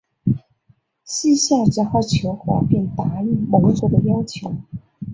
[1.03, 4.51] 西夏只好求和并答应蒙古的要求。